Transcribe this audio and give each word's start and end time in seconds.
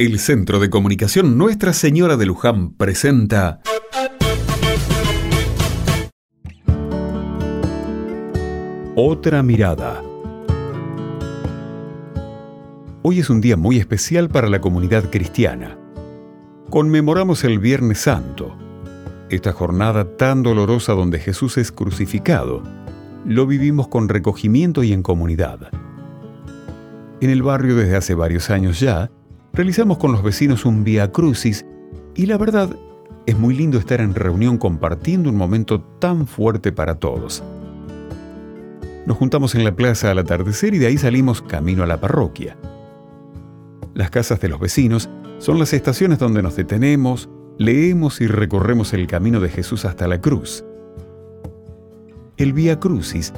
El 0.00 0.20
Centro 0.20 0.60
de 0.60 0.70
Comunicación 0.70 1.36
Nuestra 1.36 1.72
Señora 1.72 2.16
de 2.16 2.24
Luján 2.24 2.70
presenta 2.70 3.60
Otra 8.94 9.42
mirada. 9.42 10.00
Hoy 13.02 13.18
es 13.18 13.28
un 13.28 13.40
día 13.40 13.56
muy 13.56 13.78
especial 13.78 14.28
para 14.28 14.48
la 14.48 14.60
comunidad 14.60 15.10
cristiana. 15.10 15.76
Conmemoramos 16.70 17.42
el 17.42 17.58
Viernes 17.58 17.98
Santo, 17.98 18.56
esta 19.30 19.52
jornada 19.52 20.16
tan 20.16 20.44
dolorosa 20.44 20.92
donde 20.92 21.18
Jesús 21.18 21.58
es 21.58 21.72
crucificado. 21.72 22.62
Lo 23.24 23.48
vivimos 23.48 23.88
con 23.88 24.08
recogimiento 24.08 24.84
y 24.84 24.92
en 24.92 25.02
comunidad. 25.02 25.72
En 27.20 27.30
el 27.30 27.42
barrio 27.42 27.74
desde 27.74 27.96
hace 27.96 28.14
varios 28.14 28.48
años 28.50 28.78
ya, 28.78 29.10
realizamos 29.58 29.98
con 29.98 30.12
los 30.12 30.22
vecinos 30.22 30.64
un 30.64 30.84
Via 30.84 31.10
Crucis 31.10 31.66
y 32.14 32.26
la 32.26 32.38
verdad 32.38 32.70
es 33.26 33.36
muy 33.36 33.56
lindo 33.56 33.76
estar 33.76 34.00
en 34.00 34.14
reunión 34.14 34.56
compartiendo 34.56 35.28
un 35.30 35.34
momento 35.34 35.80
tan 35.80 36.28
fuerte 36.28 36.70
para 36.70 37.00
todos. 37.00 37.42
Nos 39.04 39.16
juntamos 39.16 39.56
en 39.56 39.64
la 39.64 39.74
plaza 39.74 40.12
al 40.12 40.18
atardecer 40.20 40.74
y 40.74 40.78
de 40.78 40.86
ahí 40.86 40.96
salimos 40.96 41.42
camino 41.42 41.82
a 41.82 41.88
la 41.88 42.00
parroquia. 42.00 42.56
Las 43.94 44.10
casas 44.10 44.38
de 44.40 44.48
los 44.48 44.60
vecinos 44.60 45.10
son 45.38 45.58
las 45.58 45.72
estaciones 45.72 46.20
donde 46.20 46.40
nos 46.40 46.54
detenemos, 46.54 47.28
leemos 47.58 48.20
y 48.20 48.28
recorremos 48.28 48.92
el 48.92 49.08
camino 49.08 49.40
de 49.40 49.48
Jesús 49.48 49.84
hasta 49.84 50.06
la 50.06 50.20
cruz. 50.20 50.64
El 52.36 52.52
Via 52.52 52.78
Crucis 52.78 53.32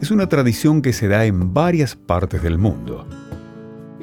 es 0.00 0.12
una 0.12 0.28
tradición 0.28 0.82
que 0.82 0.92
se 0.92 1.08
da 1.08 1.24
en 1.24 1.52
varias 1.52 1.96
partes 1.96 2.44
del 2.44 2.58
mundo. 2.58 3.08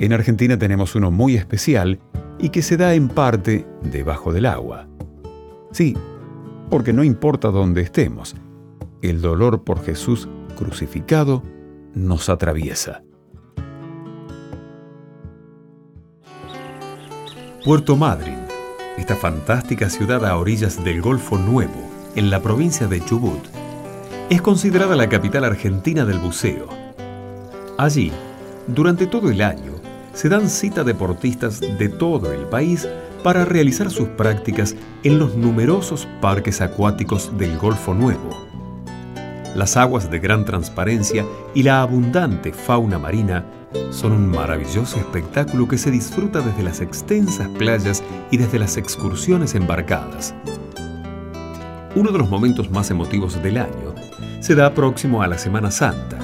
En 0.02 0.14
Argentina 0.14 0.58
tenemos 0.58 0.96
uno 0.96 1.12
muy 1.12 1.36
especial 1.36 2.00
y 2.40 2.50
que 2.50 2.64
se 2.64 2.76
da 2.76 2.96
en 2.96 3.08
parte 3.08 3.68
debajo 3.84 4.34
del 4.34 4.48
agua. 4.48 4.88
Sí, 5.72 5.96
porque 6.72 6.92
no 6.92 7.04
importa 7.04 7.50
dónde 7.50 7.82
estemos, 7.82 8.36
el 9.04 9.22
dolor 9.22 9.64
por 9.64 9.86
Jesús 9.86 10.28
crucificado 10.58 11.44
nos 11.94 12.30
atraviesa. 12.30 13.04
Puerto 17.64 17.96
Madryn, 17.96 18.40
esta 18.98 19.16
fantástica 19.16 19.88
ciudad 19.88 20.26
a 20.26 20.36
orillas 20.36 20.84
del 20.84 21.00
Golfo 21.04 21.38
Nuevo, 21.38 21.92
en 22.16 22.32
la 22.32 22.42
provincia 22.42 22.88
de 22.88 23.06
Chubut, 23.06 23.46
es 24.32 24.42
considerada 24.42 24.96
la 24.96 25.08
capital 25.08 25.44
argentina 25.44 26.06
del 26.06 26.18
buceo. 26.18 26.70
Allí, 27.78 28.12
durante 28.66 29.06
todo 29.06 29.30
el 29.30 29.44
año, 29.44 29.71
se 30.14 30.30
dan 30.30 30.50
cita 30.50 30.84
deportistas 30.84 31.60
de 31.60 31.90
todo 31.90 32.32
el 32.32 32.46
país 32.46 32.88
para 33.24 33.46
realizar 33.46 33.90
sus 33.92 34.08
prácticas 34.10 34.76
en 35.04 35.20
los 35.20 35.36
numerosos 35.36 36.08
parques 36.22 36.62
acuáticos 36.62 37.38
del 37.38 37.58
Golfo 37.58 37.94
Nuevo. 37.94 38.30
Las 39.56 39.78
aguas 39.78 40.10
de 40.10 40.20
gran 40.20 40.46
transparencia 40.46 41.26
y 41.54 41.64
la 41.64 41.82
abundante 41.82 42.54
fauna 42.54 42.98
marina 42.98 43.46
son 43.92 44.14
un 44.14 44.28
maravilloso 44.30 44.98
espectáculo 44.98 45.68
que 45.68 45.78
se 45.78 45.92
disfruta 45.92 46.40
desde 46.42 46.64
las 46.64 46.82
extensas 46.82 47.48
playas 47.50 48.04
y 48.32 48.38
desde 48.38 48.60
las 48.60 48.78
excursiones 48.78 49.56
embarcadas. 49.56 50.34
Uno 51.96 52.12
de 52.12 52.18
los 52.18 52.30
momentos 52.30 52.72
más 52.72 52.90
emotivos 52.90 53.42
del 53.44 53.58
año 53.58 53.94
se 54.40 54.56
da 54.56 54.74
próximo 54.74 55.22
a 55.22 55.28
la 55.28 55.38
Semana 55.38 55.72
Santa. 55.72 56.18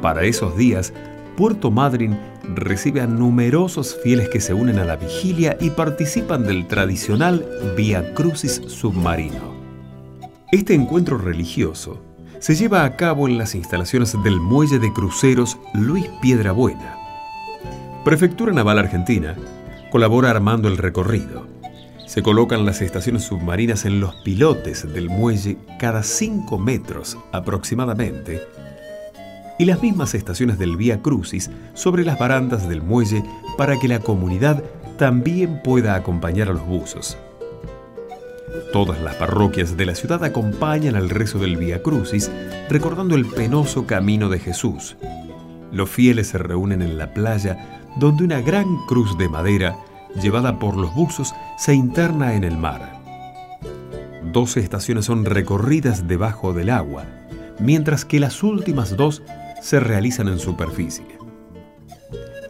Para 0.00 0.24
esos 0.24 0.56
días, 0.56 0.92
Puerto 1.36 1.70
Madryn 1.70 2.18
recibe 2.54 3.00
a 3.00 3.06
numerosos 3.06 3.96
fieles 4.02 4.28
que 4.28 4.40
se 4.40 4.54
unen 4.54 4.78
a 4.78 4.84
la 4.84 4.96
vigilia 4.96 5.56
y 5.60 5.70
participan 5.70 6.44
del 6.44 6.66
tradicional 6.66 7.44
Via 7.76 8.14
Crucis 8.14 8.60
submarino. 8.66 9.54
Este 10.52 10.74
encuentro 10.74 11.18
religioso 11.18 12.02
se 12.38 12.54
lleva 12.54 12.84
a 12.84 12.96
cabo 12.96 13.26
en 13.26 13.38
las 13.38 13.54
instalaciones 13.54 14.14
del 14.22 14.38
Muelle 14.38 14.78
de 14.78 14.92
Cruceros 14.92 15.58
Luis 15.72 16.06
Piedrabuena. 16.20 16.96
Prefectura 18.04 18.52
Naval 18.52 18.78
Argentina 18.78 19.34
colabora 19.90 20.30
armando 20.30 20.68
el 20.68 20.76
recorrido. 20.76 21.46
Se 22.06 22.22
colocan 22.22 22.66
las 22.66 22.82
estaciones 22.82 23.24
submarinas 23.24 23.84
en 23.84 24.00
los 24.00 24.14
pilotes 24.16 24.92
del 24.92 25.08
muelle 25.08 25.56
cada 25.78 26.02
5 26.02 26.58
metros 26.58 27.16
aproximadamente 27.32 28.42
y 29.58 29.64
las 29.64 29.82
mismas 29.82 30.14
estaciones 30.14 30.58
del 30.58 30.76
Vía 30.76 31.00
Crucis 31.00 31.50
sobre 31.74 32.04
las 32.04 32.18
barandas 32.18 32.68
del 32.68 32.82
muelle 32.82 33.22
para 33.56 33.78
que 33.78 33.88
la 33.88 34.00
comunidad 34.00 34.62
también 34.98 35.60
pueda 35.62 35.94
acompañar 35.94 36.48
a 36.48 36.52
los 36.52 36.66
buzos. 36.66 37.16
Todas 38.72 39.00
las 39.00 39.16
parroquias 39.16 39.76
de 39.76 39.86
la 39.86 39.94
ciudad 39.94 40.22
acompañan 40.24 40.96
al 40.96 41.10
rezo 41.10 41.38
del 41.38 41.56
Vía 41.56 41.82
Crucis, 41.82 42.30
recordando 42.68 43.14
el 43.14 43.26
penoso 43.26 43.86
camino 43.86 44.28
de 44.28 44.38
Jesús. 44.38 44.96
Los 45.72 45.90
fieles 45.90 46.28
se 46.28 46.38
reúnen 46.38 46.82
en 46.82 46.98
la 46.98 47.12
playa, 47.12 47.82
donde 47.96 48.24
una 48.24 48.40
gran 48.40 48.66
cruz 48.86 49.16
de 49.18 49.28
madera, 49.28 49.76
llevada 50.20 50.58
por 50.58 50.76
los 50.76 50.94
buzos, 50.94 51.34
se 51.58 51.74
interna 51.74 52.34
en 52.34 52.44
el 52.44 52.56
mar. 52.56 53.00
Doce 54.32 54.60
estaciones 54.60 55.04
son 55.04 55.24
recorridas 55.24 56.08
debajo 56.08 56.52
del 56.52 56.70
agua, 56.70 57.04
mientras 57.58 58.04
que 58.04 58.20
las 58.20 58.42
últimas 58.42 58.96
dos 58.96 59.22
se 59.64 59.80
realizan 59.80 60.28
en 60.28 60.38
superficie. 60.38 61.06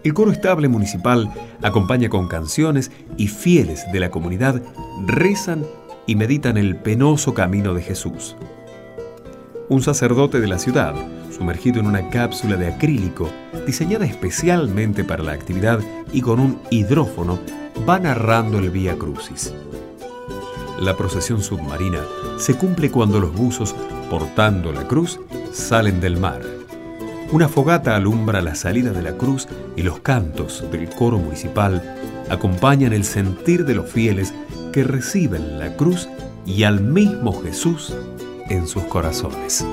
El 0.03 0.13
coro 0.15 0.33
estable 0.33 0.67
municipal 0.67 1.33
acompaña 1.63 2.09
con 2.09 2.27
canciones 2.27 2.91
y 3.17 3.29
fieles 3.29 3.85
de 3.93 4.01
la 4.01 4.11
comunidad 4.11 4.61
rezan 5.07 5.65
y 6.07 6.17
meditan 6.17 6.57
el 6.57 6.75
penoso 6.75 7.33
camino 7.33 7.73
de 7.73 7.83
Jesús. 7.83 8.35
Un 9.69 9.81
sacerdote 9.81 10.41
de 10.41 10.49
la 10.49 10.59
ciudad, 10.59 10.93
sumergido 11.31 11.79
en 11.79 11.87
una 11.87 12.11
cápsula 12.11 12.57
de 12.57 12.67
acrílico 12.67 13.31
diseñada 13.65 14.07
especialmente 14.07 15.05
para 15.05 15.23
la 15.23 15.33
actividad 15.33 15.79
y 16.13 16.21
con 16.21 16.41
un 16.41 16.59
hidrófono, 16.71 17.39
va 17.89 18.01
narrando 18.01 18.59
el 18.59 18.71
Vía 18.71 18.97
Crucis. 18.99 19.55
La 20.81 20.97
procesión 20.97 21.41
submarina 21.43 22.01
se 22.39 22.57
cumple 22.57 22.91
cuando 22.91 23.21
los 23.21 23.33
buzos, 23.33 23.73
portando 24.11 24.73
la 24.73 24.89
cruz, 24.89 25.21
salen 25.53 26.01
del 26.01 26.19
mar. 26.19 26.64
Una 27.35 27.49
fogata 27.49 27.97
alumbra 27.97 28.41
la 28.43 28.55
salida 28.55 28.93
de 28.93 29.03
la 29.03 29.17
cruz 29.17 29.49
y 29.75 29.83
los 29.83 29.99
cantos 29.99 30.65
del 30.71 30.89
coro 30.89 31.19
municipal 31.19 31.83
acompañan 32.31 32.93
el 32.93 33.03
sentir 33.03 33.65
de 33.65 33.75
los 33.75 33.91
fieles 33.91 34.33
que 34.73 34.85
reciben 34.85 35.59
la 35.59 35.77
cruz 35.77 36.09
y 36.47 36.63
al 36.63 36.81
mismo 36.81 37.43
Jesús 37.43 37.93
en 38.51 38.69
sus 38.69 38.85
corazones. 38.85 39.67